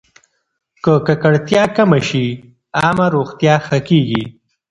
که 0.83 0.93
ککړتیا 1.07 1.63
کمه 1.75 1.99
شي، 2.07 2.25
عامه 2.79 3.07
روغتیا 3.15 3.55
ښه 3.65 3.77
کېږي. 3.87 4.23